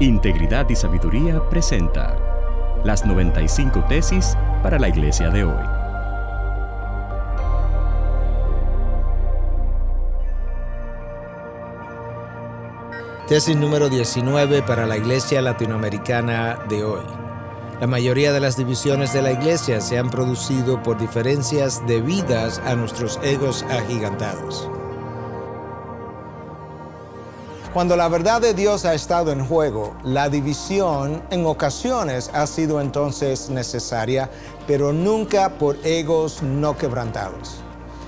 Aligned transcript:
Integridad 0.00 0.68
y 0.68 0.74
Sabiduría 0.74 1.40
presenta 1.48 2.16
las 2.84 3.06
95 3.06 3.84
tesis 3.88 4.36
para 4.62 4.78
la 4.78 4.88
iglesia 4.88 5.30
de 5.30 5.44
hoy. 5.44 5.64
Tesis 13.28 13.56
número 13.56 13.88
19 13.88 14.62
para 14.62 14.86
la 14.86 14.96
iglesia 14.96 15.40
latinoamericana 15.40 16.58
de 16.68 16.82
hoy. 16.82 17.04
La 17.80 17.86
mayoría 17.86 18.32
de 18.32 18.40
las 18.40 18.56
divisiones 18.56 19.12
de 19.12 19.22
la 19.22 19.32
iglesia 19.32 19.80
se 19.80 19.98
han 19.98 20.10
producido 20.10 20.82
por 20.82 20.98
diferencias 20.98 21.86
debidas 21.86 22.60
a 22.64 22.74
nuestros 22.74 23.20
egos 23.22 23.64
agigantados. 23.70 24.68
Cuando 27.72 27.96
la 27.96 28.08
verdad 28.08 28.42
de 28.42 28.52
Dios 28.52 28.84
ha 28.84 28.92
estado 28.92 29.32
en 29.32 29.46
juego, 29.46 29.96
la 30.04 30.28
división 30.28 31.22
en 31.30 31.46
ocasiones 31.46 32.30
ha 32.34 32.46
sido 32.46 32.82
entonces 32.82 33.48
necesaria, 33.48 34.28
pero 34.66 34.92
nunca 34.92 35.56
por 35.56 35.78
egos 35.82 36.42
no 36.42 36.76
quebrantados. 36.76 37.62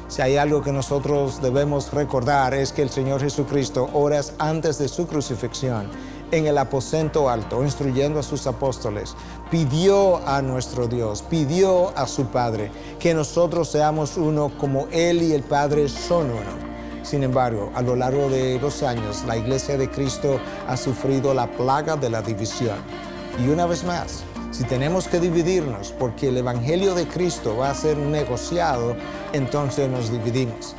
Si 0.08 0.20
hay 0.20 0.36
algo 0.36 0.62
que 0.62 0.70
nosotros 0.70 1.40
debemos 1.40 1.90
recordar 1.94 2.52
es 2.52 2.74
que 2.74 2.82
el 2.82 2.90
Señor 2.90 3.22
Jesucristo, 3.22 3.88
horas 3.94 4.34
antes 4.38 4.76
de 4.76 4.86
su 4.86 5.06
crucifixión, 5.06 5.88
en 6.30 6.46
el 6.46 6.58
aposento 6.58 7.30
alto, 7.30 7.64
instruyendo 7.64 8.20
a 8.20 8.22
sus 8.22 8.46
apóstoles, 8.46 9.16
pidió 9.50 10.18
a 10.28 10.42
nuestro 10.42 10.88
Dios, 10.88 11.22
pidió 11.22 11.96
a 11.96 12.06
su 12.06 12.26
Padre, 12.26 12.70
que 12.98 13.14
nosotros 13.14 13.70
seamos 13.70 14.18
uno 14.18 14.52
como 14.58 14.88
Él 14.90 15.22
y 15.22 15.32
el 15.32 15.42
Padre 15.42 15.88
son 15.88 16.26
uno. 16.32 16.73
Sin 17.04 17.22
embargo, 17.22 17.70
a 17.74 17.82
lo 17.82 17.94
largo 17.96 18.30
de 18.30 18.58
los 18.58 18.82
años, 18.82 19.24
la 19.26 19.36
Iglesia 19.36 19.76
de 19.76 19.90
Cristo 19.90 20.40
ha 20.66 20.76
sufrido 20.76 21.34
la 21.34 21.46
plaga 21.46 21.96
de 21.96 22.08
la 22.08 22.22
división. 22.22 22.78
Y 23.38 23.48
una 23.50 23.66
vez 23.66 23.84
más, 23.84 24.24
si 24.50 24.64
tenemos 24.64 25.06
que 25.06 25.20
dividirnos 25.20 25.92
porque 25.92 26.28
el 26.28 26.38
Evangelio 26.38 26.94
de 26.94 27.06
Cristo 27.06 27.58
va 27.58 27.70
a 27.70 27.74
ser 27.74 27.98
negociado, 27.98 28.96
entonces 29.34 29.90
nos 29.90 30.10
dividimos. 30.10 30.74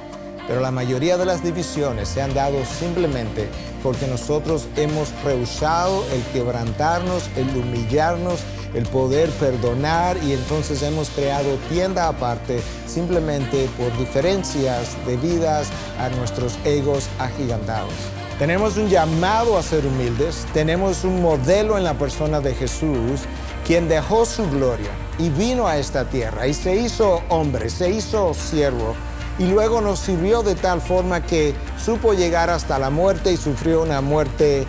Pero 0.48 0.62
la 0.62 0.72
mayoría 0.72 1.18
de 1.18 1.26
las 1.26 1.44
divisiones 1.44 2.10
se 2.10 2.24
han 2.24 2.34
dado 2.34 2.58
simplemente 2.66 3.48
porque 3.84 4.08
nosotros 4.08 4.68
hemos 4.78 5.10
rehusado 5.24 6.04
el 6.12 6.24
quebrantarnos, 6.34 7.30
el 7.36 7.50
humillarnos 7.56 8.40
el 8.76 8.86
poder 8.86 9.30
perdonar 9.32 10.18
y 10.24 10.34
entonces 10.34 10.84
hemos 10.84 11.10
creado 11.10 11.56
tienda 11.70 12.08
aparte 12.08 12.62
simplemente 12.86 13.68
por 13.78 13.98
diferencias 13.98 14.96
debidas 15.06 15.68
a 16.00 16.10
nuestros 16.10 16.58
egos 16.66 17.08
agigantados. 17.20 17.94
Tenemos 18.38 18.76
un 18.76 18.90
llamado 18.90 19.58
a 19.58 19.64
ser 19.64 19.86
humildes, 19.86 20.46
tenemos 20.54 21.06
un 21.06 21.22
modelo 21.22 21.78
en 21.78 21.86
la 21.86 21.94
persona 21.94 22.42
de 22.42 22.54
Jesús, 22.54 23.22
quien 23.66 23.88
dejó 23.88 24.26
su 24.26 24.50
gloria 24.50 24.92
y 25.18 25.30
vino 25.30 25.68
a 25.68 25.78
esta 25.78 26.04
tierra 26.06 26.46
y 26.46 26.54
se 26.54 26.76
hizo 26.76 27.22
hombre, 27.30 27.70
se 27.70 27.90
hizo 27.90 28.34
siervo 28.34 28.94
y 29.40 29.46
luego 29.46 29.80
nos 29.80 30.00
sirvió 30.00 30.44
de 30.44 30.56
tal 30.56 30.82
forma 30.82 31.22
que 31.22 31.54
supo 31.84 32.14
llegar 32.14 32.50
hasta 32.50 32.78
la 32.78 32.90
muerte 32.90 33.32
y 33.32 33.38
sufrió 33.38 33.82
una 33.82 34.02
muerte 34.02 34.66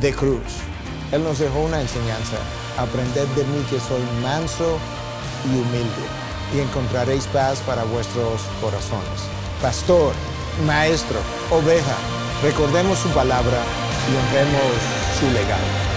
de 0.00 0.12
cruz. 0.12 0.42
Él 1.12 1.24
nos 1.24 1.38
dejó 1.38 1.60
una 1.60 1.80
enseñanza 1.80 2.36
aprended 2.78 3.26
de 3.28 3.44
mí 3.44 3.64
que 3.70 3.80
soy 3.80 4.02
manso 4.22 4.78
y 5.46 5.48
humilde, 5.48 6.04
y 6.54 6.60
encontraréis 6.60 7.24
paz 7.26 7.60
para 7.66 7.82
vuestros 7.84 8.42
corazones. 8.60 9.20
Pastor, 9.62 10.12
maestro, 10.66 11.18
oveja, 11.50 11.96
recordemos 12.42 12.98
su 12.98 13.08
palabra 13.10 13.58
y 14.08 14.16
honremos 14.16 14.72
su 15.18 15.26
legado. 15.32 15.87